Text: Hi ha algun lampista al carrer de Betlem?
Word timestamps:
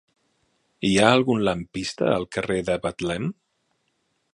Hi 0.87 0.91
ha 1.01 1.11
algun 1.17 1.45
lampista 1.49 2.09
al 2.17 2.27
carrer 2.37 2.59
de 2.71 2.83
Betlem? 2.87 3.33